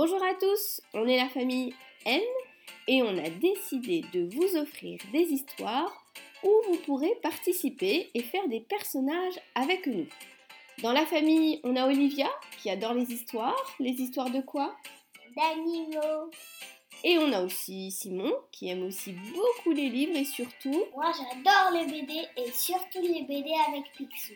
Bonjour 0.00 0.22
à 0.22 0.32
tous, 0.34 0.80
on 0.94 1.08
est 1.08 1.16
la 1.16 1.28
famille 1.28 1.74
N 2.06 2.20
et 2.86 3.02
on 3.02 3.18
a 3.18 3.30
décidé 3.30 4.04
de 4.12 4.32
vous 4.32 4.56
offrir 4.56 5.00
des 5.12 5.24
histoires 5.24 5.92
où 6.44 6.52
vous 6.68 6.78
pourrez 6.86 7.16
participer 7.20 8.08
et 8.14 8.22
faire 8.22 8.46
des 8.46 8.60
personnages 8.60 9.40
avec 9.56 9.88
nous. 9.88 10.06
Dans 10.84 10.92
la 10.92 11.04
famille, 11.04 11.60
on 11.64 11.74
a 11.74 11.88
Olivia 11.88 12.28
qui 12.62 12.70
adore 12.70 12.94
les 12.94 13.12
histoires. 13.12 13.56
Les 13.80 13.90
histoires 13.90 14.30
de 14.30 14.40
quoi? 14.40 14.76
D'animaux. 15.36 16.30
Et 17.02 17.18
on 17.18 17.32
a 17.32 17.42
aussi 17.42 17.90
Simon 17.90 18.32
qui 18.52 18.68
aime 18.68 18.84
aussi 18.84 19.10
beaucoup 19.34 19.72
les 19.72 19.88
livres 19.88 20.14
et 20.14 20.24
surtout... 20.24 20.84
Moi 20.94 21.10
j'adore 21.10 21.72
les 21.72 21.86
BD 21.86 22.22
et 22.36 22.52
surtout 22.52 23.02
les 23.02 23.22
BD 23.22 23.50
avec 23.66 23.90
Picsou. 23.96 24.34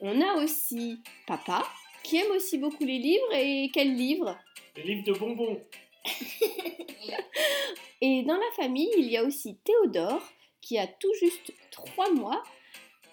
On 0.00 0.18
a 0.22 0.42
aussi 0.42 0.98
Papa 1.26 1.62
qui 2.02 2.16
aime 2.16 2.30
aussi 2.30 2.56
beaucoup 2.56 2.84
les 2.84 2.98
livres 2.98 3.34
et 3.34 3.70
quels 3.70 3.94
livres? 3.94 4.34
Les 4.76 4.82
livres 4.82 5.04
de 5.04 5.12
bonbons. 5.12 5.60
Et 8.00 8.22
dans 8.24 8.36
la 8.36 8.52
famille, 8.56 8.90
il 8.98 9.06
y 9.06 9.16
a 9.16 9.24
aussi 9.24 9.56
Théodore 9.64 10.22
qui 10.60 10.78
a 10.78 10.86
tout 10.86 11.12
juste 11.20 11.52
3 11.70 12.12
mois 12.12 12.42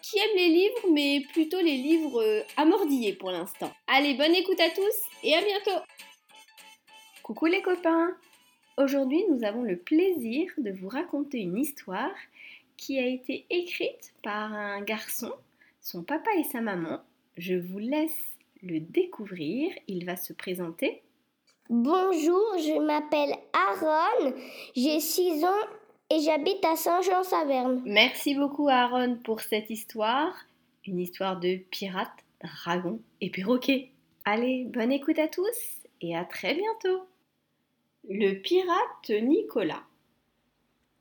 qui 0.02 0.18
aime 0.18 0.36
les 0.36 0.50
livres 0.50 0.92
mais 0.92 1.24
plutôt 1.32 1.60
les 1.60 1.78
livres 1.78 2.22
euh, 2.22 2.42
amordillés 2.58 3.14
pour 3.14 3.30
l'instant. 3.32 3.72
Allez, 3.88 4.16
bonne 4.16 4.34
écoute 4.34 4.60
à 4.60 4.70
tous 4.72 5.02
et 5.24 5.36
à 5.36 5.42
bientôt 5.42 5.86
Coucou 7.24 7.46
les 7.46 7.62
copains 7.62 8.18
Aujourd'hui, 8.78 9.24
nous 9.30 9.44
avons 9.44 9.62
le 9.62 9.78
plaisir 9.78 10.50
de 10.58 10.72
vous 10.72 10.88
raconter 10.88 11.40
une 11.40 11.58
histoire 11.58 12.16
qui 12.78 12.98
a 12.98 13.06
été 13.06 13.46
écrite 13.52 14.14
par 14.24 14.52
un 14.54 14.82
garçon, 14.82 15.32
son 15.82 16.04
papa 16.04 16.32
et 16.40 16.44
sa 16.46 16.62
maman. 16.62 17.02
Je 17.38 17.54
vous 17.54 17.78
laisse 17.78 18.36
le 18.64 18.80
découvrir, 18.80 19.72
il 19.88 20.06
va 20.06 20.16
se 20.16 20.34
présenter. 20.34 21.04
Bonjour, 21.74 22.58
je 22.58 22.86
m'appelle 22.86 23.34
Aaron, 23.54 24.34
j'ai 24.76 25.00
6 25.00 25.46
ans 25.46 25.68
et 26.10 26.20
j'habite 26.20 26.66
à 26.66 26.76
Saint-Jean-Saverne. 26.76 27.82
Merci 27.86 28.36
beaucoup 28.36 28.68
Aaron 28.68 29.18
pour 29.24 29.40
cette 29.40 29.70
histoire, 29.70 30.36
une 30.86 31.00
histoire 31.00 31.40
de 31.40 31.56
pirates, 31.72 32.26
dragons 32.44 33.00
et 33.22 33.30
perroquets. 33.30 33.88
Allez, 34.26 34.66
bonne 34.66 34.92
écoute 34.92 35.18
à 35.18 35.30
tous 35.30 35.48
et 36.02 36.14
à 36.14 36.26
très 36.26 36.56
bientôt. 36.56 37.06
Le 38.10 38.34
pirate 38.34 39.24
Nicolas. 39.24 39.84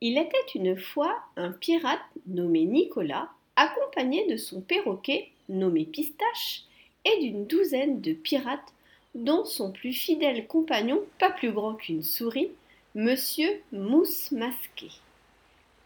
Il 0.01 0.19
était 0.19 0.37
une 0.55 0.77
fois 0.77 1.19
un 1.35 1.51
pirate 1.51 1.99
nommé 2.29 2.65
Nicolas, 2.65 3.29
accompagné 3.57 4.25
de 4.29 4.37
son 4.37 4.61
perroquet 4.61 5.31
nommé 5.49 5.85
Pistache 5.85 6.63
et 7.05 7.19
d'une 7.19 7.49
douzaine 7.49 8.01
de 8.01 8.13
pirates, 8.13 8.73
dont 9.15 9.45
son 9.45 9.73
plus 9.73 9.93
fidèle 9.93 10.47
compagnon, 10.47 11.01
pas 11.19 11.31
plus 11.31 11.53
grand 11.53 11.75
qu'une 11.75 12.03
souris, 12.03 12.51
Monsieur 12.95 13.49
Mousse 13.73 14.33
Masqué. 14.33 14.89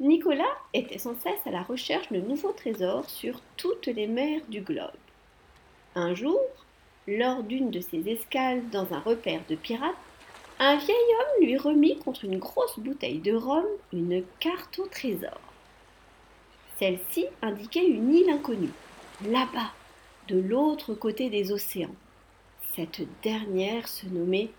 Nicolas 0.00 0.56
était 0.72 0.98
sans 0.98 1.14
cesse 1.20 1.46
à 1.46 1.50
la 1.50 1.62
recherche 1.62 2.10
de 2.10 2.20
nouveaux 2.20 2.52
trésors 2.52 3.08
sur 3.08 3.40
toutes 3.56 3.86
les 3.86 4.06
mers 4.06 4.40
du 4.48 4.60
globe. 4.60 4.90
Un 5.94 6.14
jour, 6.14 6.40
lors 7.06 7.42
d'une 7.42 7.70
de 7.70 7.80
ses 7.80 8.08
escales 8.08 8.68
dans 8.70 8.92
un 8.92 9.00
repère 9.00 9.42
de 9.48 9.54
pirates, 9.54 9.94
un 10.58 10.76
vieil 10.76 10.96
homme 10.96 11.46
lui 11.46 11.56
remit 11.56 11.98
contre 11.98 12.24
une 12.24 12.38
grosse 12.38 12.78
bouteille 12.78 13.18
de 13.18 13.34
rhum 13.34 13.64
une 13.92 14.24
carte 14.40 14.78
au 14.78 14.86
trésor. 14.86 15.40
Celle-ci 16.78 17.26
indiquait 17.42 17.86
une 17.86 18.14
île 18.14 18.30
inconnue, 18.30 18.72
là-bas, 19.26 19.72
de 20.28 20.38
l'autre 20.38 20.94
côté 20.94 21.30
des 21.30 21.52
océans. 21.52 21.94
Cette 22.76 23.02
dernière 23.22 23.86
se 23.86 24.06
nommait 24.06 24.50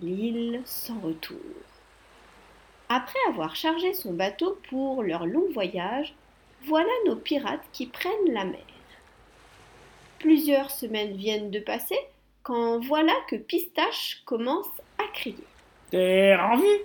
l'île 0.00 0.62
sans 0.64 1.00
retour. 1.00 1.40
Après 2.88 3.18
avoir 3.28 3.56
chargé 3.56 3.94
son 3.94 4.12
bateau 4.12 4.58
pour 4.68 5.02
leur 5.02 5.26
long 5.26 5.50
voyage, 5.52 6.14
voilà 6.66 6.92
nos 7.06 7.16
pirates 7.16 7.64
qui 7.72 7.86
prennent 7.86 8.32
la 8.32 8.44
mer. 8.44 8.60
Plusieurs 10.20 10.70
semaines 10.70 11.16
viennent 11.16 11.50
de 11.50 11.58
passer 11.58 11.98
quand 12.44 12.78
voilà 12.78 13.14
que 13.28 13.36
Pistache 13.36 14.22
commence 14.24 14.70
à 14.98 15.08
crier. 15.12 15.44
Terre 15.90 16.48
en 16.52 16.56
vue 16.56 16.80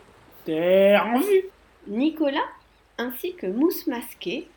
Terre 0.46 1.06
en 1.06 1.20
vue 1.20 1.46
Nicolas 1.88 2.50
ainsi 2.98 3.36
que 3.36 3.46
Mousse 3.46 3.86
Masqué 3.86 4.48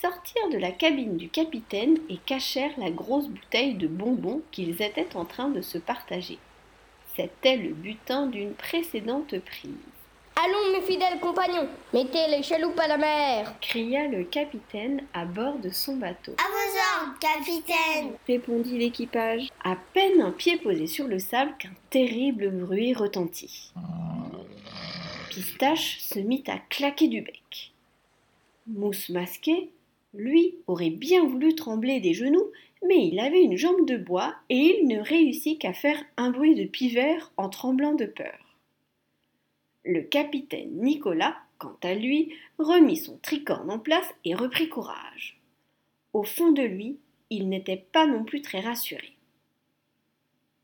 sortirent 0.00 0.48
de 0.50 0.58
la 0.58 0.72
cabine 0.72 1.16
du 1.16 1.28
capitaine 1.28 1.98
et 2.08 2.16
cachèrent 2.18 2.78
la 2.78 2.90
grosse 2.90 3.28
bouteille 3.28 3.74
de 3.74 3.86
bonbons 3.86 4.42
qu'ils 4.50 4.82
étaient 4.82 5.16
en 5.16 5.24
train 5.24 5.48
de 5.48 5.60
se 5.60 5.78
partager. 5.78 6.38
C'était 7.16 7.56
le 7.56 7.70
butin 7.70 8.26
d'une 8.26 8.54
précédente 8.54 9.38
prise. 9.40 9.70
Allons 10.36 10.72
mes 10.72 10.86
fidèles 10.86 11.18
compagnons, 11.20 11.68
mettez 11.92 12.28
les 12.28 12.42
chaloupes 12.42 12.78
à 12.78 12.88
la 12.88 12.96
mer. 12.96 13.52
cria 13.60 14.06
le 14.06 14.24
capitaine 14.24 15.04
à 15.12 15.26
bord 15.26 15.58
de 15.58 15.68
son 15.68 15.96
bateau. 15.96 16.32
À 16.38 16.48
vos 16.48 17.04
ordres, 17.04 17.18
capitaine. 17.18 18.12
répondit 18.26 18.78
l'équipage. 18.78 19.48
À 19.62 19.76
peine 19.92 20.22
un 20.22 20.30
pied 20.30 20.56
posé 20.56 20.86
sur 20.86 21.08
le 21.08 21.18
sable 21.18 21.54
qu'un 21.58 21.74
terrible 21.90 22.50
bruit 22.50 22.94
retentit. 22.94 23.72
Pistache 25.28 25.98
se 26.00 26.20
mit 26.20 26.44
à 26.46 26.58
claquer 26.70 27.08
du 27.08 27.20
bec. 27.20 27.72
Mousse 28.66 29.10
masqué, 29.10 29.70
lui, 30.12 30.56
aurait 30.66 30.90
bien 30.90 31.24
voulu 31.24 31.54
trembler 31.54 32.00
des 32.00 32.14
genoux, 32.14 32.50
mais 32.86 33.06
il 33.06 33.20
avait 33.20 33.42
une 33.42 33.56
jambe 33.56 33.86
de 33.86 33.96
bois 33.96 34.34
et 34.48 34.56
il 34.56 34.88
ne 34.88 35.00
réussit 35.00 35.58
qu'à 35.58 35.72
faire 35.72 36.02
un 36.16 36.30
bruit 36.30 36.54
de 36.54 36.64
pivert 36.64 37.32
en 37.36 37.48
tremblant 37.48 37.94
de 37.94 38.06
peur. 38.06 38.56
Le 39.84 40.02
capitaine 40.02 40.72
Nicolas, 40.80 41.36
quant 41.58 41.76
à 41.82 41.94
lui, 41.94 42.34
remit 42.58 42.96
son 42.96 43.18
tricorne 43.18 43.70
en 43.70 43.78
place 43.78 44.14
et 44.24 44.34
reprit 44.34 44.68
courage. 44.68 45.40
Au 46.12 46.22
fond 46.22 46.52
de 46.52 46.62
lui, 46.62 46.98
il 47.30 47.48
n'était 47.48 47.84
pas 47.92 48.06
non 48.06 48.24
plus 48.24 48.42
très 48.42 48.60
rassuré. 48.60 49.14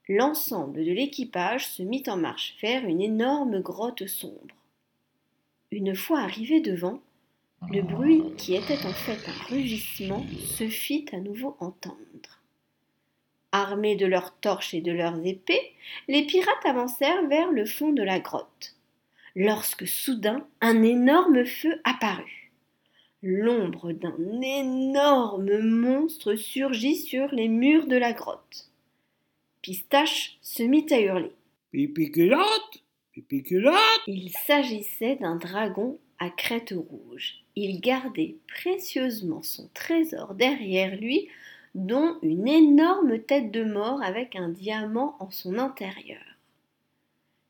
L'ensemble 0.08 0.84
de 0.84 0.92
l'équipage 0.92 1.68
se 1.68 1.82
mit 1.82 2.02
en 2.06 2.16
marche 2.16 2.56
vers 2.62 2.84
une 2.84 3.00
énorme 3.00 3.60
grotte 3.60 4.06
sombre. 4.06 4.54
Une 5.70 5.96
fois 5.96 6.20
arrivé 6.20 6.60
devant, 6.60 7.00
le 7.70 7.82
bruit, 7.82 8.22
qui 8.36 8.54
était 8.54 8.86
en 8.86 8.92
fait 8.92 9.18
un 9.28 9.54
rugissement, 9.54 10.24
se 10.56 10.68
fit 10.68 11.06
à 11.12 11.18
nouveau 11.18 11.56
entendre. 11.60 11.96
Armés 13.52 13.96
de 13.96 14.06
leurs 14.06 14.36
torches 14.38 14.74
et 14.74 14.80
de 14.80 14.92
leurs 14.92 15.24
épées, 15.26 15.72
les 16.08 16.26
pirates 16.26 16.64
avancèrent 16.64 17.26
vers 17.28 17.50
le 17.50 17.64
fond 17.64 17.92
de 17.92 18.02
la 18.02 18.20
grotte 18.20 18.76
lorsque 19.34 19.86
soudain 19.86 20.46
un 20.60 20.82
énorme 20.82 21.44
feu 21.44 21.80
apparut. 21.84 22.52
L'ombre 23.22 23.92
d'un 23.92 24.40
énorme 24.40 25.58
monstre 25.58 26.36
surgit 26.36 26.96
sur 26.96 27.28
les 27.34 27.48
murs 27.48 27.86
de 27.86 27.96
la 27.96 28.12
grotte. 28.12 28.70
Pistache 29.62 30.38
se 30.42 30.62
mit 30.62 30.86
à 30.90 31.00
hurler. 31.00 31.32
Pipi-culotte 31.72 32.82
Pipi-culotte 33.12 34.02
Il 34.06 34.30
s'agissait 34.30 35.16
d'un 35.16 35.36
dragon 35.36 35.98
à 36.18 36.30
crête 36.30 36.74
rouge. 36.76 37.44
Il 37.56 37.80
gardait 37.80 38.36
précieusement 38.48 39.42
son 39.42 39.68
trésor 39.74 40.34
derrière 40.34 40.96
lui, 40.96 41.28
dont 41.74 42.16
une 42.22 42.48
énorme 42.48 43.18
tête 43.20 43.50
de 43.50 43.64
mort 43.64 44.02
avec 44.02 44.34
un 44.36 44.48
diamant 44.48 45.16
en 45.20 45.30
son 45.30 45.58
intérieur. 45.58 46.22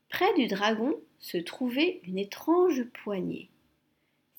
Près 0.08 0.32
du 0.34 0.46
dragon 0.46 0.94
se 1.18 1.38
trouvait 1.38 2.00
une 2.04 2.18
étrange 2.18 2.84
poignée. 3.04 3.48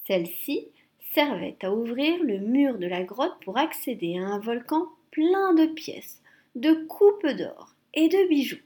Celle-ci 0.05 0.67
servait 1.13 1.57
à 1.61 1.71
ouvrir 1.73 2.21
le 2.23 2.39
mur 2.39 2.77
de 2.77 2.87
la 2.87 3.03
grotte 3.03 3.37
pour 3.43 3.57
accéder 3.57 4.17
à 4.17 4.23
un 4.23 4.39
volcan 4.39 4.87
plein 5.11 5.53
de 5.53 5.65
pièces, 5.65 6.21
de 6.55 6.73
coupes 6.73 7.27
d'or 7.27 7.73
et 7.93 8.07
de 8.07 8.27
bijoux. 8.27 8.57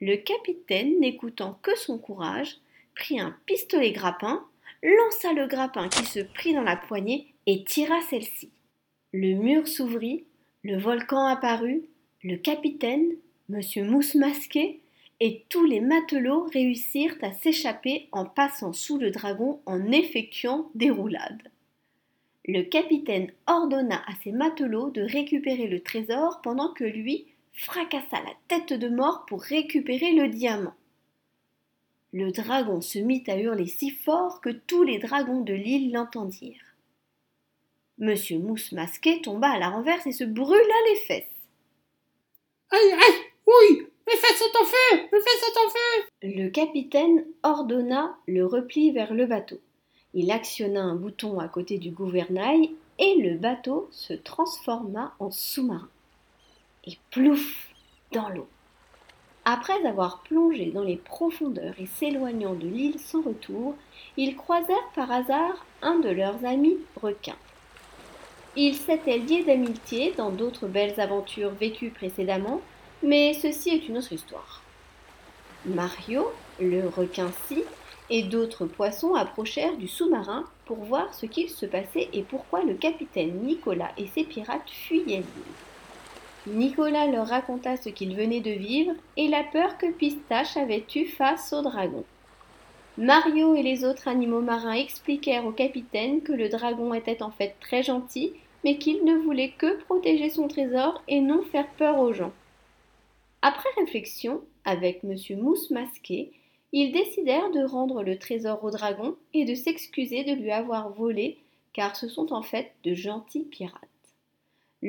Le 0.00 0.16
capitaine, 0.16 1.00
n'écoutant 1.00 1.58
que 1.62 1.76
son 1.76 1.98
courage, 1.98 2.56
prit 2.96 3.20
un 3.20 3.36
pistolet 3.46 3.92
grappin, 3.92 4.44
lança 4.82 5.32
le 5.32 5.46
grappin 5.46 5.88
qui 5.88 6.04
se 6.04 6.20
prit 6.20 6.54
dans 6.54 6.62
la 6.62 6.76
poignée 6.76 7.32
et 7.46 7.62
tira 7.62 8.00
celle-ci. 8.10 8.50
Le 9.12 9.34
mur 9.34 9.68
s'ouvrit, 9.68 10.24
le 10.64 10.76
volcan 10.76 11.26
apparut, 11.26 11.84
le 12.24 12.36
capitaine, 12.36 13.12
monsieur 13.48 13.84
Mousse 13.84 14.16
Masqué, 14.16 14.80
et 15.20 15.44
tous 15.48 15.64
les 15.64 15.80
matelots 15.80 16.48
réussirent 16.52 17.16
à 17.22 17.32
s'échapper 17.32 18.08
en 18.12 18.26
passant 18.26 18.72
sous 18.72 18.98
le 18.98 19.10
dragon 19.10 19.60
en 19.64 19.90
effectuant 19.92 20.70
des 20.74 20.90
roulades. 20.90 21.50
Le 22.46 22.62
capitaine 22.62 23.30
ordonna 23.46 24.02
à 24.06 24.14
ses 24.22 24.32
matelots 24.32 24.90
de 24.90 25.02
récupérer 25.02 25.68
le 25.68 25.80
trésor 25.80 26.40
pendant 26.42 26.72
que 26.72 26.84
lui 26.84 27.26
fracassa 27.54 28.18
la 28.22 28.34
tête 28.48 28.72
de 28.78 28.88
mort 28.88 29.24
pour 29.26 29.42
récupérer 29.42 30.12
le 30.12 30.28
diamant. 30.28 30.74
Le 32.18 32.32
dragon 32.32 32.80
se 32.80 32.98
mit 32.98 33.24
à 33.26 33.38
hurler 33.38 33.66
si 33.66 33.90
fort 33.90 34.40
que 34.40 34.48
tous 34.48 34.82
les 34.82 34.98
dragons 34.98 35.42
de 35.42 35.52
l'île 35.52 35.92
l'entendirent. 35.92 36.74
Monsieur 37.98 38.38
Mousse 38.38 38.72
Masqué 38.72 39.20
tomba 39.20 39.50
à 39.50 39.58
la 39.58 39.68
renverse 39.68 40.06
et 40.06 40.12
se 40.12 40.24
brûla 40.24 40.74
les 40.88 40.96
fesses. 41.00 41.24
Aïe, 42.70 42.92
aïe, 42.92 43.20
oui 43.46 43.86
Mes 44.06 44.16
fesses 44.16 44.38
sont 44.38 44.58
en 44.58 44.64
feu 44.64 45.08
Mes 45.12 45.20
fesses 45.20 45.40
sont 45.42 45.60
en 45.60 45.68
feu 45.68 46.06
Le 46.22 46.48
capitaine 46.48 47.26
ordonna 47.42 48.16
le 48.26 48.46
repli 48.46 48.92
vers 48.92 49.12
le 49.12 49.26
bateau. 49.26 49.60
Il 50.14 50.30
actionna 50.30 50.80
un 50.80 50.94
bouton 50.94 51.38
à 51.38 51.48
côté 51.48 51.76
du 51.76 51.90
gouvernail 51.90 52.70
et 52.98 53.16
le 53.16 53.36
bateau 53.36 53.90
se 53.92 54.14
transforma 54.14 55.14
en 55.18 55.30
sous-marin. 55.30 55.90
Et 56.86 56.96
plouf 57.10 57.68
dans 58.10 58.30
l'eau. 58.30 58.48
Après 59.48 59.86
avoir 59.86 60.22
plongé 60.22 60.72
dans 60.74 60.82
les 60.82 60.96
profondeurs 60.96 61.74
et 61.78 61.86
s'éloignant 61.86 62.54
de 62.54 62.66
l'île 62.66 62.98
sans 62.98 63.22
retour, 63.22 63.76
ils 64.16 64.34
croisèrent 64.34 64.90
par 64.96 65.12
hasard 65.12 65.64
un 65.82 66.00
de 66.00 66.08
leurs 66.08 66.44
amis 66.44 66.78
requins. 67.00 67.36
Ils 68.56 68.74
s'étaient 68.74 69.18
liés 69.18 69.44
d'amitié 69.44 70.12
dans 70.16 70.30
d'autres 70.30 70.66
belles 70.66 70.98
aventures 70.98 71.50
vécues 71.50 71.90
précédemment, 71.90 72.60
mais 73.04 73.34
ceci 73.34 73.70
est 73.70 73.86
une 73.86 73.98
autre 73.98 74.12
histoire. 74.12 74.62
Mario, 75.64 76.26
le 76.58 76.88
requin-ci, 76.88 77.62
et 78.10 78.24
d'autres 78.24 78.66
poissons 78.66 79.14
approchèrent 79.14 79.76
du 79.76 79.86
sous-marin 79.86 80.44
pour 80.64 80.78
voir 80.78 81.14
ce 81.14 81.26
qu'il 81.26 81.50
se 81.50 81.66
passait 81.66 82.08
et 82.12 82.22
pourquoi 82.22 82.64
le 82.64 82.74
capitaine 82.74 83.42
Nicolas 83.44 83.92
et 83.96 84.08
ses 84.08 84.24
pirates 84.24 84.68
fuyaient 84.68 85.18
l'île. 85.18 85.54
Nicolas 86.46 87.08
leur 87.08 87.26
raconta 87.26 87.76
ce 87.76 87.88
qu'il 87.88 88.14
venait 88.14 88.40
de 88.40 88.52
vivre 88.52 88.92
et 89.16 89.26
la 89.26 89.42
peur 89.42 89.78
que 89.78 89.90
Pistache 89.90 90.56
avait 90.56 90.84
eue 90.94 91.06
face 91.06 91.52
au 91.52 91.60
dragon. 91.60 92.04
Mario 92.98 93.56
et 93.56 93.62
les 93.62 93.84
autres 93.84 94.06
animaux 94.06 94.40
marins 94.40 94.72
expliquèrent 94.72 95.44
au 95.44 95.50
capitaine 95.50 96.22
que 96.22 96.32
le 96.32 96.48
dragon 96.48 96.94
était 96.94 97.22
en 97.22 97.32
fait 97.32 97.56
très 97.60 97.82
gentil, 97.82 98.32
mais 98.62 98.78
qu'il 98.78 99.04
ne 99.04 99.16
voulait 99.16 99.54
que 99.58 99.82
protéger 99.84 100.30
son 100.30 100.46
trésor 100.46 101.02
et 101.08 101.20
non 101.20 101.42
faire 101.42 101.68
peur 101.78 101.98
aux 101.98 102.12
gens. 102.12 102.32
Après 103.42 103.68
réflexion, 103.76 104.40
avec 104.64 105.02
M. 105.02 105.16
Mousse 105.38 105.70
Masqué, 105.70 106.30
ils 106.72 106.92
décidèrent 106.92 107.50
de 107.50 107.64
rendre 107.64 108.02
le 108.02 108.18
trésor 108.18 108.62
au 108.62 108.70
dragon 108.70 109.16
et 109.34 109.44
de 109.44 109.54
s'excuser 109.54 110.22
de 110.22 110.32
lui 110.32 110.52
avoir 110.52 110.90
volé, 110.90 111.38
car 111.72 111.96
ce 111.96 112.08
sont 112.08 112.32
en 112.32 112.42
fait 112.42 112.72
de 112.84 112.94
gentils 112.94 113.44
pirates. 113.44 113.95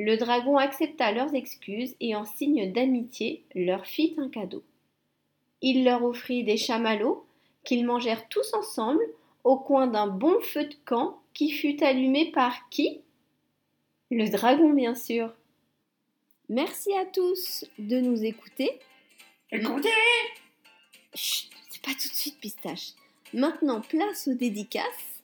Le 0.00 0.16
dragon 0.16 0.56
accepta 0.56 1.10
leurs 1.10 1.34
excuses 1.34 1.96
et 1.98 2.14
en 2.14 2.24
signe 2.24 2.70
d'amitié 2.70 3.42
leur 3.56 3.84
fit 3.84 4.14
un 4.18 4.28
cadeau. 4.28 4.62
Il 5.60 5.84
leur 5.84 6.04
offrit 6.04 6.44
des 6.44 6.56
chamallows 6.56 7.26
qu'ils 7.64 7.84
mangèrent 7.84 8.28
tous 8.28 8.54
ensemble 8.54 9.02
au 9.42 9.56
coin 9.56 9.88
d'un 9.88 10.06
bon 10.06 10.40
feu 10.40 10.66
de 10.66 10.76
camp 10.84 11.20
qui 11.34 11.50
fut 11.50 11.82
allumé 11.82 12.30
par 12.30 12.68
qui? 12.68 13.00
Le 14.12 14.28
dragon, 14.28 14.72
bien 14.72 14.94
sûr. 14.94 15.34
Merci 16.48 16.92
à 16.92 17.04
tous 17.04 17.64
de 17.80 17.98
nous 17.98 18.24
écouter. 18.24 18.78
Écoutez 19.50 19.88
Chut, 21.12 21.50
c'est 21.70 21.82
pas 21.82 21.90
tout 21.90 22.08
de 22.08 22.14
suite, 22.14 22.38
pistache. 22.38 22.92
Maintenant, 23.34 23.80
place 23.80 24.28
aux 24.28 24.34
dédicaces. 24.34 25.17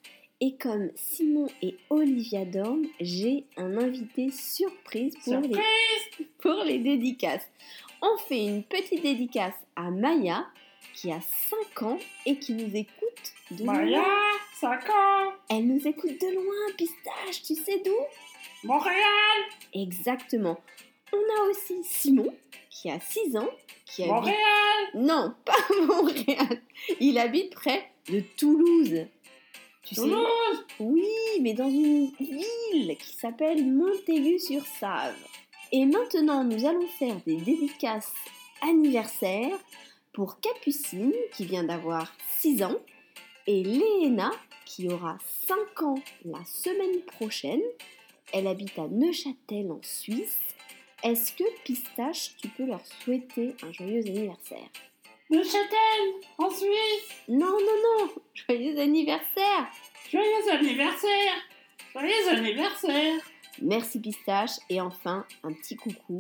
Et 0.47 0.57
comme 0.57 0.91
Simon 0.95 1.47
et 1.63 1.75
Olivia 1.89 2.45
dorment, 2.45 2.87
j'ai 3.01 3.45
un 3.57 3.79
invité 3.79 4.31
surprise 4.31 5.15
pour, 5.25 5.41
les, 5.41 5.57
pour 6.39 6.63
les 6.65 6.81
dédicaces. 6.81 7.49
On 8.03 8.19
fait 8.19 8.45
une 8.45 8.63
petite 8.63 9.01
dédicace 9.01 9.55
à 9.75 9.91
Maya, 9.91 10.45
qui 10.93 11.11
a 11.11 11.21
5 11.73 11.83
ans 11.85 11.99
et 12.27 12.39
qui 12.39 12.53
nous 12.53 12.77
écoute 12.77 13.33
de 13.53 13.65
Maya, 13.65 14.01
loin. 14.01 14.05
5 14.61 14.91
ans 14.91 15.33
Elle 15.49 15.67
nous 15.67 15.89
écoute 15.89 16.21
de 16.21 16.35
loin, 16.35 16.75
pistache, 16.77 17.43
tu 17.43 17.55
sais 17.55 17.81
d'où? 17.83 17.97
Montréal 18.65 19.41
Exactement. 19.73 20.61
On 21.15 21.17
a 21.17 21.49
aussi 21.49 21.83
Simon, 21.85 22.35
qui 22.69 22.91
a 22.91 23.01
6 23.01 23.39
ans, 23.39 23.51
qui 23.87 24.03
habite... 24.03 24.15
Montréal 24.15 24.37
Non, 24.95 25.35
pas 25.47 25.57
Montréal. 25.87 26.61
Il 27.01 27.17
habite 27.17 27.55
près 27.55 27.89
de 28.11 28.21
Toulouse. 28.37 29.07
Tu 29.85 29.95
sais 29.95 30.01
Toulouse 30.01 30.65
Oui, 30.81 31.07
mais 31.43 31.53
dans 31.53 31.69
une 31.69 32.11
ville 32.19 32.97
qui 32.97 33.17
s'appelle 33.17 33.71
Montaigu-sur-Save. 33.71 35.17
Et 35.73 35.85
maintenant, 35.85 36.43
nous 36.45 36.65
allons 36.65 36.87
faire 36.87 37.17
des 37.27 37.37
dédicaces 37.37 38.13
anniversaires 38.63 39.59
pour 40.13 40.41
Capucine, 40.41 41.13
qui 41.35 41.45
vient 41.45 41.65
d'avoir 41.65 42.15
6 42.39 42.63
ans, 42.63 42.79
et 43.47 43.63
Léna, 43.63 44.31
qui 44.65 44.89
aura 44.89 45.19
5 45.47 45.83
ans 45.83 46.03
la 46.25 46.43
semaine 46.45 47.01
prochaine. 47.03 47.63
Elle 48.33 48.47
habite 48.47 48.79
à 48.79 48.89
Neuchâtel, 48.89 49.71
en 49.71 49.81
Suisse. 49.83 50.41
Est-ce 51.03 51.33
que, 51.33 51.45
Pistache, 51.65 52.37
tu 52.41 52.49
peux 52.49 52.65
leur 52.65 52.81
souhaiter 52.87 53.55
un 53.63 53.73
joyeux 53.73 54.01
anniversaire? 54.07 54.71
Neuchâtel, 55.31 56.03
en 56.39 56.51
Suisse. 56.51 57.09
Non, 57.29 57.47
non, 57.47 58.07
non. 58.07 58.11
Joyeux 58.35 58.79
anniversaire. 58.79 59.71
Joyeux 60.11 60.51
anniversaire. 60.53 61.35
Joyeux 61.93 62.29
anniversaire. 62.29 63.21
Merci 63.63 64.01
Pistache. 64.01 64.59
Et 64.69 64.81
enfin 64.81 65.25
un 65.43 65.53
petit 65.53 65.77
coucou 65.77 66.19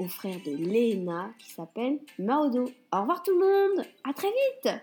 au 0.00 0.08
frère 0.08 0.40
de 0.44 0.50
Léna 0.50 1.30
qui 1.38 1.50
s'appelle 1.50 2.00
Maodo. 2.18 2.64
Au 2.92 3.00
revoir 3.00 3.22
tout 3.22 3.38
le 3.38 3.74
monde, 3.76 3.86
à 4.08 4.12
très 4.12 4.28
vite 4.28 4.74